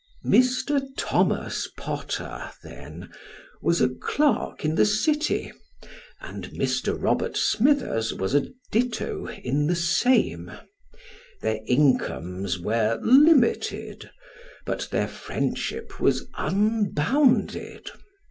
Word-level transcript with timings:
Mr. 0.25 0.81
Thomas 0.97 1.69
Potter, 1.77 2.49
then, 2.63 3.11
was 3.61 3.81
a 3.81 3.89
clerk 3.89 4.65
in 4.65 4.73
the 4.73 4.85
City, 4.87 5.51
and 6.19 6.45
Mr. 6.53 6.97
Eobert 6.97 7.37
Smithers 7.37 8.11
was 8.11 8.33
a 8.33 8.47
ditto 8.71 9.27
in 9.29 9.67
the 9.67 9.75
same; 9.75 10.49
their 11.43 11.59
incomes 11.67 12.57
were 12.57 12.97
limited, 13.03 14.09
but 14.65 14.87
their 14.89 15.07
friendship 15.07 15.99
was 16.01 16.25
unbounded. 16.35 17.91